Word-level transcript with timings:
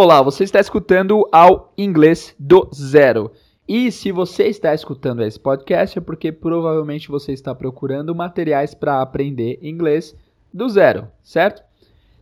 Olá, 0.00 0.22
você 0.22 0.44
está 0.44 0.60
escutando 0.60 1.28
ao 1.32 1.72
Inglês 1.76 2.32
do 2.38 2.70
Zero. 2.72 3.32
E 3.66 3.90
se 3.90 4.12
você 4.12 4.44
está 4.44 4.72
escutando 4.72 5.24
esse 5.24 5.40
podcast 5.40 5.98
é 5.98 6.00
porque 6.00 6.30
provavelmente 6.30 7.08
você 7.08 7.32
está 7.32 7.52
procurando 7.52 8.14
materiais 8.14 8.74
para 8.74 9.02
aprender 9.02 9.58
inglês 9.60 10.14
do 10.54 10.68
zero, 10.68 11.08
certo? 11.20 11.64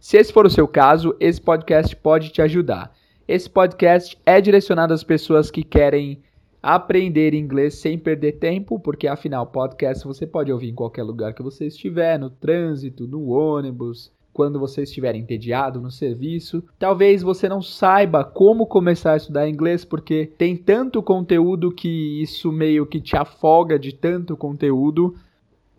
Se 0.00 0.16
esse 0.16 0.32
for 0.32 0.46
o 0.46 0.50
seu 0.50 0.66
caso, 0.66 1.14
esse 1.20 1.38
podcast 1.38 1.94
pode 1.96 2.30
te 2.30 2.40
ajudar. 2.40 2.94
Esse 3.28 3.50
podcast 3.50 4.16
é 4.24 4.40
direcionado 4.40 4.94
às 4.94 5.04
pessoas 5.04 5.50
que 5.50 5.62
querem 5.62 6.22
aprender 6.62 7.34
inglês 7.34 7.74
sem 7.74 7.98
perder 7.98 8.38
tempo, 8.38 8.80
porque 8.80 9.06
afinal, 9.06 9.48
podcast 9.48 10.02
você 10.02 10.26
pode 10.26 10.50
ouvir 10.50 10.70
em 10.70 10.74
qualquer 10.74 11.02
lugar 11.02 11.34
que 11.34 11.42
você 11.42 11.66
estiver, 11.66 12.18
no 12.18 12.30
trânsito, 12.30 13.06
no 13.06 13.28
ônibus, 13.28 14.10
quando 14.36 14.60
você 14.60 14.82
estiver 14.82 15.14
entediado 15.14 15.80
no 15.80 15.90
serviço. 15.90 16.62
Talvez 16.78 17.22
você 17.22 17.48
não 17.48 17.62
saiba 17.62 18.22
como 18.22 18.66
começar 18.66 19.14
a 19.14 19.16
estudar 19.16 19.48
inglês 19.48 19.82
porque 19.82 20.30
tem 20.36 20.54
tanto 20.54 21.02
conteúdo 21.02 21.72
que 21.72 22.20
isso 22.20 22.52
meio 22.52 22.84
que 22.84 23.00
te 23.00 23.16
afoga 23.16 23.78
de 23.78 23.94
tanto 23.94 24.36
conteúdo. 24.36 25.16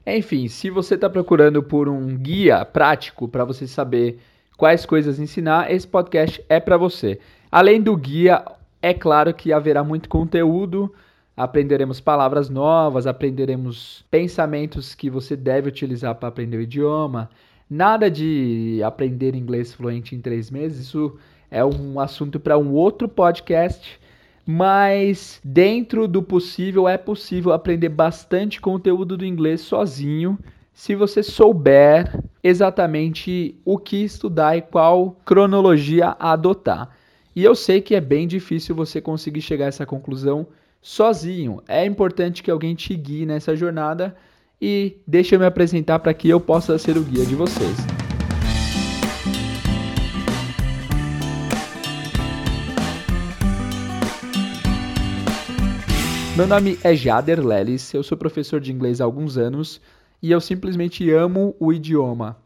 Enfim, 0.04 0.48
se 0.48 0.72
você 0.72 0.95
está 0.95 1.08
procurando 1.08 1.62
por 1.62 1.88
um 1.88 2.17
guia 2.17 2.66
prático 2.66 3.28
para 3.28 3.45
você 3.45 3.67
saber 3.67 4.17
quais 4.58 4.88
coisas 4.88 5.20
ensinar, 5.20 5.72
esse 5.72 5.88
podcast 5.88 6.44
é 6.50 6.59
para 6.59 6.78
você. 6.78 7.20
Além 7.52 7.80
do 7.80 7.95
guia, 7.95 8.44
é 8.81 8.92
claro 8.92 9.36
que 9.36 9.53
haverá 9.53 9.84
muito 9.84 10.09
conteúdo. 10.09 10.92
Aprenderemos 11.36 12.02
palavras 12.02 12.50
novas, 12.50 13.05
aprenderemos 13.05 14.03
pensamentos 14.09 14.95
que 14.95 15.12
você 15.12 15.36
deve 15.36 15.70
utilizar 15.70 16.16
para 16.16 16.30
aprender 16.30 16.58
o 16.58 16.62
idioma, 16.62 17.30
Nada 17.70 18.09
de 18.09 18.81
aprender 18.84 19.35
inglês 19.35 19.73
fluente 19.73 20.16
em 20.16 20.21
três 20.21 20.49
meses, 20.49 20.88
isso 20.88 21.17
é 21.52 21.63
um 21.63 21.99
assunto 21.99 22.39
para 22.39 22.58
um 22.58 22.71
outro 22.73 23.09
podcast. 23.09 23.99
Mas 24.45 25.41
dentro 25.44 26.08
do 26.08 26.23
possível, 26.23 26.88
é 26.88 26.97
possível 26.97 27.52
aprender 27.52 27.89
bastante 27.89 28.61
conteúdo 28.61 29.17
do 29.17 29.25
inglês 29.25 29.59
sozinho, 29.59 30.39
se 30.73 30.95
você 30.95 31.22
souber 31.22 32.23
exatamente 32.42 33.59
o 33.66 33.77
que 33.77 33.97
estudar 33.97 34.55
e 34.55 34.61
qual 34.61 35.17
cronologia 35.25 36.16
adotar. 36.17 36.95
E 37.36 37.44
eu 37.44 37.53
sei 37.53 37.81
que 37.81 37.94
é 37.94 37.99
bem 37.99 38.25
difícil 38.25 38.73
você 38.73 39.02
conseguir 39.02 39.42
chegar 39.42 39.66
a 39.66 39.67
essa 39.67 39.86
conclusão 39.86 40.47
sozinho. 40.81 41.61
É 41.67 41.86
importante 41.86 42.42
que 42.42 42.49
alguém 42.49 42.73
te 42.73 42.95
guie 42.95 43.25
nessa 43.25 43.55
jornada 43.55 44.16
e 44.61 44.97
deixa 45.05 45.36
eu 45.36 45.39
me 45.39 45.45
apresentar 45.45 46.00
para 46.00 46.13
que 46.13 46.27
eu 46.30 46.39
possa 46.39 46.77
ser 46.77 46.97
o 46.97 47.03
guia 47.03 47.25
de 47.25 47.36
vocês. 47.36 47.77
Meu 56.36 56.45
nome 56.45 56.77
é 56.83 56.95
Jader 56.95 57.44
Lelis, 57.44 57.94
eu 57.94 58.03
sou 58.03 58.16
professor 58.16 58.59
de 58.59 58.72
inglês 58.72 59.02
há 59.02 59.03
alguns 59.05 59.38
anos 59.38 59.81
e 60.22 60.31
eu 60.31 60.39
simplesmente 60.39 61.09
amo 61.11 61.55
o 61.59 61.73
idioma. 61.73 62.38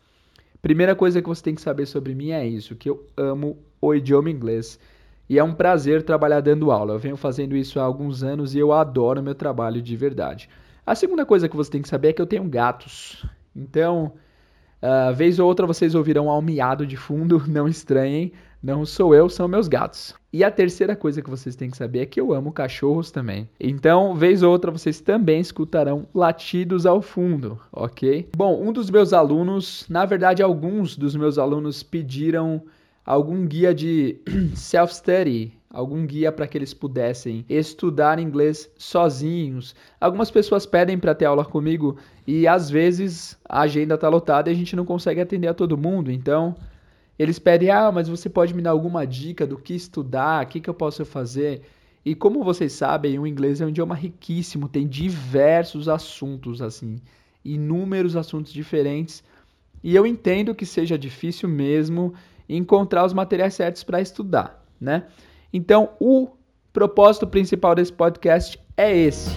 Primeira 0.61 0.95
coisa 0.95 1.21
que 1.21 1.27
você 1.27 1.43
tem 1.43 1.55
que 1.55 1.61
saber 1.61 1.85
sobre 1.85 2.15
mim 2.15 2.31
é 2.31 2.45
isso, 2.45 2.75
que 2.75 2.89
eu 2.89 3.05
amo 3.17 3.57
o 3.81 3.93
idioma 3.93 4.29
inglês. 4.29 4.79
E 5.27 5.39
é 5.39 5.43
um 5.43 5.53
prazer 5.53 6.03
trabalhar 6.03 6.39
dando 6.39 6.71
aula. 6.71 6.93
Eu 6.93 6.99
venho 6.99 7.17
fazendo 7.17 7.55
isso 7.55 7.79
há 7.79 7.83
alguns 7.83 8.21
anos 8.21 8.53
e 8.53 8.59
eu 8.59 8.71
adoro 8.71 9.23
meu 9.23 9.33
trabalho 9.33 9.81
de 9.81 9.95
verdade. 9.95 10.47
A 10.91 10.95
segunda 10.95 11.25
coisa 11.25 11.47
que 11.47 11.55
você 11.55 11.71
tem 11.71 11.81
que 11.81 11.87
saber 11.87 12.09
é 12.09 12.13
que 12.13 12.21
eu 12.21 12.25
tenho 12.25 12.43
gatos. 12.43 13.25
Então, 13.55 14.11
uh, 14.83 15.15
vez 15.15 15.39
ou 15.39 15.47
outra 15.47 15.65
vocês 15.65 15.95
ouvirão 15.95 16.27
um 16.27 16.41
miado 16.41 16.85
de 16.85 16.97
fundo, 16.97 17.41
não 17.47 17.65
estranhem, 17.65 18.33
não 18.61 18.85
sou 18.85 19.15
eu, 19.15 19.29
são 19.29 19.47
meus 19.47 19.69
gatos. 19.69 20.13
E 20.33 20.43
a 20.43 20.51
terceira 20.51 20.93
coisa 20.93 21.21
que 21.21 21.29
vocês 21.29 21.55
têm 21.55 21.71
que 21.71 21.77
saber 21.77 21.99
é 21.99 22.05
que 22.05 22.19
eu 22.19 22.33
amo 22.33 22.51
cachorros 22.51 23.09
também. 23.09 23.49
Então, 23.57 24.15
vez 24.15 24.43
ou 24.43 24.51
outra 24.51 24.69
vocês 24.69 24.99
também 24.99 25.39
escutarão 25.39 26.05
latidos 26.13 26.85
ao 26.85 27.01
fundo, 27.01 27.57
ok? 27.71 28.27
Bom, 28.35 28.61
um 28.61 28.73
dos 28.73 28.89
meus 28.89 29.13
alunos, 29.13 29.85
na 29.87 30.03
verdade 30.03 30.43
alguns 30.43 30.97
dos 30.97 31.15
meus 31.15 31.37
alunos 31.37 31.81
pediram 31.81 32.61
algum 33.05 33.47
guia 33.47 33.73
de 33.73 34.19
self-study 34.55 35.53
algum 35.73 36.05
guia 36.05 36.31
para 36.31 36.47
que 36.47 36.57
eles 36.57 36.73
pudessem 36.73 37.45
estudar 37.47 38.19
inglês 38.19 38.69
sozinhos. 38.77 39.73
Algumas 39.99 40.29
pessoas 40.29 40.65
pedem 40.65 40.97
para 40.97 41.15
ter 41.15 41.25
aula 41.25 41.45
comigo 41.45 41.97
e 42.27 42.47
às 42.47 42.69
vezes 42.69 43.37
a 43.45 43.61
agenda 43.61 43.95
está 43.95 44.09
lotada 44.09 44.49
e 44.49 44.53
a 44.53 44.55
gente 44.55 44.75
não 44.75 44.85
consegue 44.85 45.21
atender 45.21 45.47
a 45.47 45.53
todo 45.53 45.77
mundo. 45.77 46.11
Então, 46.11 46.55
eles 47.17 47.39
pedem: 47.39 47.69
"Ah, 47.69 47.91
mas 47.91 48.09
você 48.09 48.29
pode 48.29 48.53
me 48.53 48.61
dar 48.61 48.71
alguma 48.71 49.05
dica 49.05 49.47
do 49.47 49.57
que 49.57 49.73
estudar? 49.73 50.45
O 50.45 50.49
que, 50.49 50.59
que 50.59 50.69
eu 50.69 50.73
posso 50.73 51.05
fazer?" 51.05 51.61
E 52.03 52.15
como 52.15 52.43
vocês 52.43 52.73
sabem, 52.73 53.19
o 53.19 53.27
inglês 53.27 53.61
é 53.61 53.65
um 53.65 53.69
idioma 53.69 53.93
riquíssimo, 53.95 54.67
tem 54.67 54.87
diversos 54.87 55.87
assuntos 55.87 56.61
assim, 56.61 56.99
inúmeros 57.45 58.15
assuntos 58.15 58.51
diferentes. 58.51 59.23
E 59.83 59.95
eu 59.95 60.05
entendo 60.05 60.53
que 60.53 60.65
seja 60.65 60.97
difícil 60.97 61.47
mesmo 61.47 62.13
encontrar 62.49 63.05
os 63.05 63.13
materiais 63.13 63.53
certos 63.53 63.83
para 63.83 64.01
estudar, 64.01 64.65
né? 64.79 65.05
Então, 65.53 65.89
o 65.99 66.29
propósito 66.71 67.27
principal 67.27 67.75
desse 67.75 67.91
podcast 67.91 68.57
é 68.77 68.95
esse. 68.95 69.29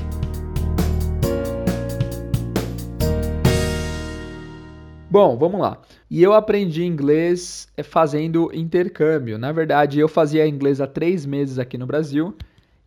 Bom, 5.11 5.37
vamos 5.37 5.61
lá. 5.61 5.81
E 6.11 6.23
eu 6.23 6.33
aprendi 6.33 6.85
inglês 6.85 7.69
é, 7.77 7.83
fazendo 7.83 8.51
intercâmbio. 8.53 9.39
Na 9.39 9.53
verdade, 9.53 10.01
eu 10.01 10.09
fazia 10.09 10.47
inglês 10.47 10.81
há 10.81 10.87
três 10.87 11.25
meses 11.25 11.59
aqui 11.59 11.79
no 11.79 11.87
Brasil 11.87 12.35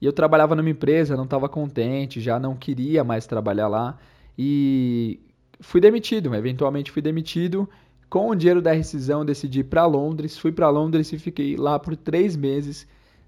e 0.01 0.05
eu 0.05 0.11
trabalhava 0.11 0.53
numa 0.53 0.69
empresa, 0.69 1.15
não 1.15 1.23
estava 1.23 1.47
contente, 1.47 2.19
já 2.19 2.37
não 2.37 2.55
queria 2.55 3.03
mais 3.03 3.25
trabalhar 3.25 3.67
lá 3.67 3.97
e 4.37 5.21
fui 5.61 5.79
demitido. 5.79 6.35
Eventualmente 6.35 6.91
fui 6.91 7.01
demitido. 7.01 7.69
Com 8.09 8.29
o 8.29 8.35
dinheiro 8.35 8.61
da 8.61 8.71
rescisão, 8.71 9.25
decidi 9.25 9.61
ir 9.61 9.65
para 9.65 9.85
Londres. 9.85 10.37
Fui 10.37 10.51
para 10.51 10.69
Londres 10.69 11.11
e 11.11 11.17
fiquei 11.17 11.55
lá 11.55 11.79
por 11.79 11.95
três 11.95 12.35
meses 12.35 12.87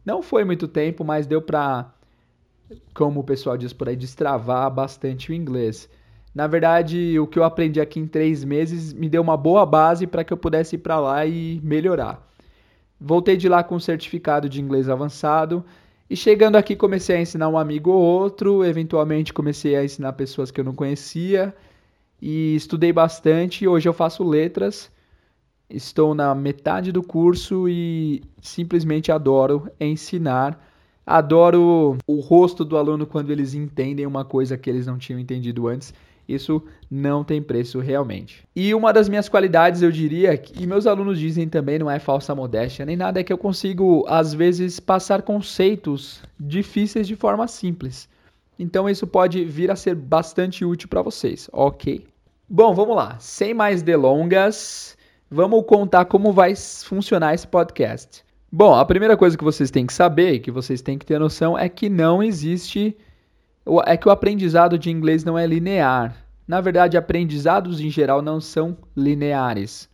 não 0.10 0.24
foi 0.24 0.44
muito 0.44 0.68
tempo, 0.68 1.06
mas 1.06 1.28
deu 1.28 1.40
para, 1.40 1.94
como 2.96 3.20
o 3.20 3.24
pessoal 3.24 3.56
diz 3.56 3.72
por 3.72 3.88
aí, 3.88 3.96
destravar 3.96 4.72
bastante 4.72 5.30
o 5.30 5.36
inglês. 5.36 5.88
Na 6.34 6.48
verdade, 6.48 7.20
o 7.20 7.28
que 7.28 7.38
eu 7.38 7.44
aprendi 7.44 7.80
aqui 7.80 8.00
em 8.00 8.08
três 8.08 8.44
meses 8.44 8.92
me 8.92 9.08
deu 9.08 9.22
uma 9.22 9.38
boa 9.38 9.68
base 9.68 10.08
para 10.08 10.24
que 10.24 10.34
eu 10.34 10.38
pudesse 10.38 10.78
ir 10.78 10.80
para 10.80 11.00
lá 11.00 11.28
e 11.28 11.62
melhorar. 11.64 12.28
Voltei 13.00 13.38
de 13.38 13.48
lá 13.48 13.64
com 13.64 13.76
um 13.76 13.80
certificado 13.80 14.50
de 14.50 14.60
inglês 14.60 14.90
avançado 14.90 15.64
e 16.10 16.16
chegando 16.16 16.56
aqui 16.56 16.76
comecei 16.76 17.18
a 17.18 17.22
ensinar 17.22 17.48
um 17.48 17.58
amigo 17.58 17.92
ou 17.92 18.02
outro, 18.02 18.66
eventualmente 18.66 19.32
comecei 19.32 19.76
a 19.76 19.84
ensinar 19.84 20.14
pessoas 20.14 20.50
que 20.50 20.60
eu 20.60 20.66
não 20.66 20.74
conhecia 20.74 21.54
e 22.20 22.56
estudei 22.56 22.92
bastante. 22.92 23.68
Hoje 23.68 23.88
eu 23.88 23.94
faço 23.94 24.24
letras 24.24 24.92
Estou 25.70 26.16
na 26.16 26.34
metade 26.34 26.92
do 26.92 27.04
curso 27.04 27.70
e 27.70 28.24
simplesmente 28.42 29.12
adoro 29.12 29.70
ensinar. 29.80 30.66
Adoro 31.06 31.98
o 32.08 32.20
rosto 32.20 32.66
do 32.66 32.78
aluno 32.78 33.06
quando 33.06 33.32
eles 33.32 33.54
entendem 33.54 34.06
uma 34.06 34.26
coisa 34.26 34.58
que 34.58 34.70
eles 34.70 34.88
não 34.88 34.98
tinham 34.98 35.20
entendido 35.20 35.68
antes. 35.68 35.94
Isso 36.28 36.62
não 36.90 37.24
tem 37.24 37.42
preço 37.42 37.80
realmente. 37.80 38.44
E 38.56 38.74
uma 38.76 38.94
das 38.94 39.10
minhas 39.10 39.28
qualidades, 39.28 39.82
eu 39.82 39.92
diria, 39.92 40.40
e 40.60 40.68
meus 40.68 40.86
alunos 40.86 41.18
dizem 41.18 41.50
também, 41.50 41.80
não 41.80 41.90
é 41.90 41.98
falsa 41.98 42.36
modéstia 42.36 42.86
nem 42.86 42.96
nada, 42.96 43.20
é 43.20 43.24
que 43.24 43.34
eu 43.34 43.38
consigo, 43.38 44.06
às 44.08 44.32
vezes, 44.32 44.80
passar 44.80 45.24
conceitos 45.24 46.22
difíceis 46.40 47.08
de 47.08 47.16
forma 47.16 47.48
simples. 47.48 48.08
Então 48.60 48.88
isso 48.88 49.08
pode 49.08 49.44
vir 49.46 49.72
a 49.72 49.76
ser 49.76 49.96
bastante 49.96 50.64
útil 50.64 50.88
para 50.88 51.02
vocês, 51.02 51.50
ok? 51.52 52.06
Bom, 52.48 52.76
vamos 52.76 52.96
lá. 52.96 53.18
Sem 53.20 53.54
mais 53.54 53.82
delongas, 53.82 54.96
vamos 55.30 55.64
contar 55.66 56.06
como 56.06 56.34
vai 56.34 56.54
funcionar 56.56 57.34
esse 57.34 57.48
podcast. 57.48 58.24
Bom, 58.52 58.74
a 58.74 58.84
primeira 58.84 59.16
coisa 59.16 59.38
que 59.38 59.44
vocês 59.44 59.70
têm 59.70 59.86
que 59.86 59.94
saber, 59.94 60.40
que 60.40 60.50
vocês 60.50 60.82
têm 60.82 60.98
que 60.98 61.06
ter 61.06 61.20
noção, 61.20 61.58
é 61.58 61.70
que 61.70 61.88
não 61.88 62.24
existe. 62.24 62.98
É 63.86 63.96
que 63.96 64.08
o 64.08 64.12
aprendizado 64.12 64.80
de 64.80 64.90
inglês 64.90 65.24
não 65.24 65.38
é 65.38 65.46
linear. 65.46 66.16
Na 66.48 66.60
verdade, 66.60 66.98
aprendizados 66.98 67.80
em 67.80 67.90
geral 67.92 68.24
não 68.24 68.42
são 68.42 68.76
lineares. 68.98 69.88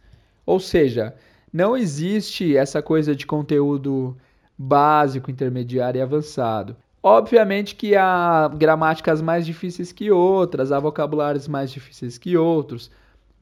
Ou 0.46 0.58
seja, 0.60 1.14
não 1.52 1.76
existe 1.76 2.56
essa 2.56 2.82
coisa 2.82 3.14
de 3.14 3.26
conteúdo 3.26 4.16
básico, 4.58 5.30
intermediário 5.30 6.00
e 6.00 6.02
avançado. 6.02 6.78
Obviamente 7.04 7.76
que 7.76 7.96
há 7.96 8.50
gramáticas 8.56 9.22
mais 9.22 9.46
difíceis 9.46 9.92
que 9.92 10.10
outras, 10.10 10.72
há 10.72 10.80
vocabulários 10.80 11.48
mais 11.48 11.70
difíceis 11.70 12.18
que 12.18 12.38
outros 12.38 12.90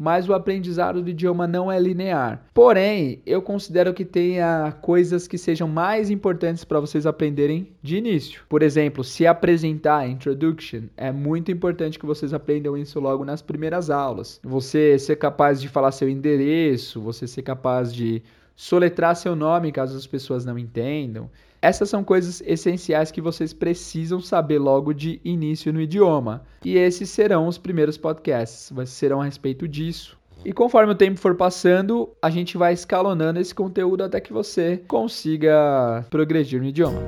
mas 0.03 0.27
o 0.27 0.33
aprendizado 0.33 1.01
do 1.01 1.09
idioma 1.09 1.47
não 1.47 1.71
é 1.71 1.79
linear. 1.79 2.45
Porém, 2.53 3.21
eu 3.25 3.41
considero 3.41 3.93
que 3.93 4.03
tenha 4.03 4.73
coisas 4.81 5.29
que 5.29 5.37
sejam 5.37 5.65
mais 5.65 6.09
importantes 6.09 6.65
para 6.65 6.81
vocês 6.81 7.05
aprenderem 7.05 7.69
de 7.81 7.95
início. 7.95 8.41
Por 8.49 8.61
exemplo, 8.61 9.01
se 9.01 9.25
apresentar, 9.25 10.05
introduction, 10.09 10.81
é 10.97 11.09
muito 11.09 11.53
importante 11.53 11.97
que 11.97 12.05
vocês 12.05 12.33
aprendam 12.33 12.75
isso 12.75 12.99
logo 12.99 13.23
nas 13.23 13.41
primeiras 13.41 13.89
aulas. 13.89 14.41
Você 14.43 14.99
ser 14.99 15.15
capaz 15.15 15.61
de 15.61 15.69
falar 15.69 15.93
seu 15.93 16.09
endereço, 16.09 16.99
você 16.99 17.25
ser 17.25 17.43
capaz 17.43 17.93
de 17.93 18.21
soletrar 18.57 19.15
seu 19.15 19.37
nome 19.37 19.71
caso 19.71 19.95
as 19.95 20.05
pessoas 20.05 20.43
não 20.43 20.59
entendam. 20.59 21.29
Essas 21.63 21.89
são 21.89 22.03
coisas 22.03 22.43
essenciais 22.45 23.09
que 23.09 23.21
vocês 23.21 23.53
precisam 23.53 24.19
saber 24.19 24.59
logo 24.59 24.93
de 24.93 25.21
início 25.23 25.71
no 25.71 25.79
idioma. 25.79 26.43
E 26.61 26.75
esses 26.75 27.09
serão 27.09 27.47
os 27.47 27.57
primeiros 27.57 27.97
podcasts, 27.97 28.69
serão 28.85 29.21
a 29.21 29.23
respeito 29.23 29.65
disso. 29.65 30.17
E 30.43 30.51
conforme 30.51 30.91
o 30.91 30.95
tempo 30.95 31.17
for 31.17 31.35
passando, 31.35 32.09
a 32.21 32.29
gente 32.29 32.57
vai 32.57 32.73
escalonando 32.73 33.39
esse 33.39 33.55
conteúdo 33.55 34.03
até 34.03 34.19
que 34.19 34.33
você 34.33 34.83
consiga 34.89 36.05
progredir 36.09 36.59
no 36.59 36.67
idioma. 36.67 37.01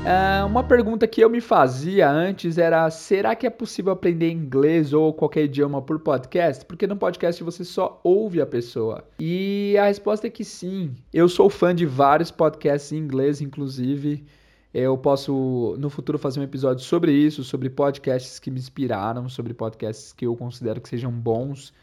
Uh, 0.00 0.46
uma 0.46 0.64
pergunta 0.64 1.06
que 1.06 1.20
eu 1.20 1.28
me 1.28 1.42
fazia 1.42 2.10
antes 2.10 2.56
era: 2.56 2.88
será 2.90 3.36
que 3.36 3.46
é 3.46 3.50
possível 3.50 3.92
aprender 3.92 4.30
inglês 4.30 4.94
ou 4.94 5.12
qualquer 5.12 5.44
idioma 5.44 5.82
por 5.82 6.00
podcast? 6.00 6.64
Porque 6.64 6.86
no 6.86 6.96
podcast 6.96 7.44
você 7.44 7.64
só 7.64 8.00
ouve 8.02 8.40
a 8.40 8.46
pessoa. 8.46 9.04
E 9.18 9.76
a 9.78 9.84
resposta 9.84 10.26
é 10.26 10.30
que 10.30 10.42
sim. 10.42 10.94
Eu 11.12 11.28
sou 11.28 11.50
fã 11.50 11.74
de 11.74 11.84
vários 11.84 12.30
podcasts 12.30 12.92
em 12.92 12.96
inglês, 12.96 13.42
inclusive. 13.42 14.24
Eu 14.72 14.96
posso 14.96 15.76
no 15.78 15.90
futuro 15.90 16.16
fazer 16.16 16.40
um 16.40 16.44
episódio 16.44 16.82
sobre 16.82 17.12
isso, 17.12 17.44
sobre 17.44 17.68
podcasts 17.68 18.38
que 18.38 18.50
me 18.50 18.58
inspiraram, 18.58 19.28
sobre 19.28 19.52
podcasts 19.52 20.14
que 20.14 20.26
eu 20.26 20.34
considero 20.34 20.80
que 20.80 20.88
sejam 20.88 21.12
bons. 21.12 21.74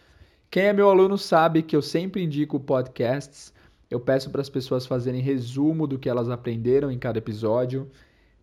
Quem 0.50 0.64
é 0.64 0.74
meu 0.74 0.90
aluno 0.90 1.18
sabe 1.20 1.62
que 1.62 1.76
eu 1.76 1.84
sempre 1.84 2.24
indico 2.24 2.60
podcasts. 2.60 3.54
Eu 3.92 4.00
peço 4.00 4.30
para 4.32 4.42
as 4.42 4.50
pessoas 4.50 4.86
fazerem 4.86 5.22
resumo 5.22 5.86
do 5.86 6.00
que 6.00 6.10
elas 6.10 6.30
aprenderam 6.30 6.90
em 6.90 6.98
cada 6.98 7.20
episódio. 7.20 7.90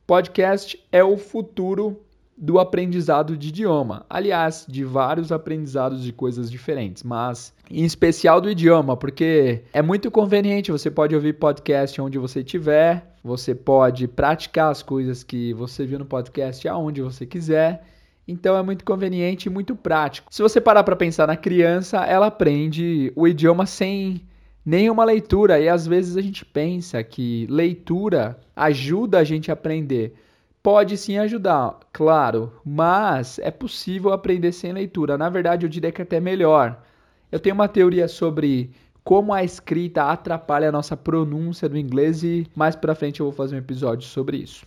Podcast 0.06 0.78
é 0.92 1.02
o 1.02 1.16
futuro 1.16 1.98
do 2.36 2.58
aprendizado 2.58 3.38
de 3.38 3.48
idioma. 3.48 4.04
Aliás, 4.10 4.66
de 4.68 4.84
vários 4.84 5.32
aprendizados 5.32 6.02
de 6.02 6.12
coisas 6.12 6.50
diferentes, 6.50 7.02
mas 7.02 7.54
em 7.70 7.84
especial 7.84 8.38
do 8.38 8.50
idioma, 8.50 8.98
porque 8.98 9.62
é 9.72 9.80
muito 9.80 10.10
conveniente. 10.10 10.70
Você 10.70 10.90
pode 10.90 11.14
ouvir 11.14 11.32
podcast 11.34 11.98
onde 12.02 12.18
você 12.18 12.40
estiver, 12.40 13.14
você 13.22 13.54
pode 13.54 14.06
praticar 14.06 14.70
as 14.70 14.82
coisas 14.82 15.22
que 15.22 15.54
você 15.54 15.86
viu 15.86 15.98
no 15.98 16.04
podcast 16.04 16.68
aonde 16.68 17.00
você 17.00 17.24
quiser. 17.24 17.82
Então 18.28 18.56
é 18.58 18.62
muito 18.62 18.84
conveniente 18.84 19.48
e 19.48 19.50
muito 19.50 19.74
prático. 19.74 20.28
Se 20.30 20.42
você 20.42 20.60
parar 20.60 20.84
para 20.84 20.96
pensar 20.96 21.26
na 21.26 21.36
criança, 21.36 22.04
ela 22.04 22.26
aprende 22.26 23.10
o 23.16 23.26
idioma 23.26 23.64
sem 23.64 24.20
nenhuma 24.64 25.04
leitura. 25.04 25.60
E 25.60 25.68
às 25.68 25.86
vezes 25.86 26.16
a 26.16 26.22
gente 26.22 26.44
pensa 26.44 27.02
que 27.02 27.46
leitura 27.50 28.38
ajuda 28.56 29.18
a 29.18 29.24
gente 29.24 29.50
a 29.50 29.54
aprender. 29.54 30.14
Pode 30.62 30.96
sim 30.96 31.18
ajudar, 31.18 31.78
claro, 31.92 32.50
mas 32.64 33.38
é 33.40 33.50
possível 33.50 34.12
aprender 34.12 34.50
sem 34.50 34.72
leitura. 34.72 35.18
Na 35.18 35.28
verdade, 35.28 35.66
eu 35.66 35.68
diria 35.68 35.92
que 35.92 36.00
até 36.00 36.18
melhor. 36.18 36.82
Eu 37.30 37.38
tenho 37.38 37.54
uma 37.54 37.68
teoria 37.68 38.08
sobre 38.08 38.70
como 39.04 39.34
a 39.34 39.44
escrita 39.44 40.04
atrapalha 40.04 40.70
a 40.70 40.72
nossa 40.72 40.96
pronúncia 40.96 41.68
do 41.68 41.76
inglês 41.76 42.22
e 42.22 42.46
mais 42.56 42.74
para 42.74 42.94
frente 42.94 43.20
eu 43.20 43.26
vou 43.26 43.32
fazer 43.34 43.56
um 43.56 43.58
episódio 43.58 44.08
sobre 44.08 44.38
isso. 44.38 44.64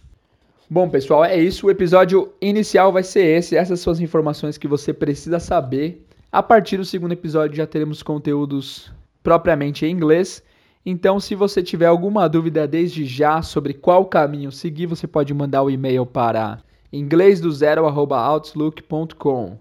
Bom, 0.70 0.88
pessoal, 0.88 1.26
é 1.26 1.36
isso. 1.36 1.66
O 1.66 1.72
episódio 1.72 2.32
inicial 2.40 2.92
vai 2.92 3.02
ser 3.02 3.26
esse. 3.26 3.56
Essas 3.56 3.80
são 3.80 3.92
as 3.92 4.00
informações 4.00 4.58
que 4.58 4.68
você 4.68 4.94
precisa 4.94 5.40
saber. 5.40 6.06
A 6.32 6.44
partir 6.44 6.78
do 6.78 6.86
segundo 6.86 7.14
episódio 7.14 7.56
já 7.56 7.66
teremos 7.66 8.04
conteúdos 8.04 8.92
propriamente 9.28 9.86
em 9.86 9.92
inglês. 9.92 10.42
Então, 10.86 11.20
se 11.20 11.36
você 11.36 11.62
tiver 11.62 11.88
alguma 11.88 12.30
dúvida 12.30 12.66
desde 12.66 13.04
já 13.04 13.42
sobre 13.42 13.74
qual 13.74 14.06
caminho 14.06 14.54
seguir, 14.54 14.86
você 14.86 15.06
pode 15.06 15.34
mandar 15.34 15.64
o 15.64 15.66
um 15.66 15.70
e-mail 15.70 16.06
para 16.06 16.60
inglesdozero@outlook.com. 16.94 19.58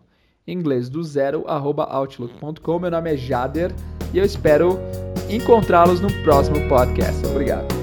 inglesdozero@outlook.com. 0.47 2.79
Meu 2.79 2.93
nome 2.93 3.13
é 3.13 3.17
Jader 3.17 3.75
e 4.15 4.19
eu 4.19 4.25
espero 4.25 4.79
encontrá-los 5.29 6.01
no 6.01 6.13
próximo 6.23 6.61
podcast. 6.69 7.27
Obrigado. 7.27 7.76